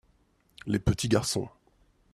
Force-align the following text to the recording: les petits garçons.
les 0.65 0.79
petits 0.79 1.07
garçons. 1.09 1.47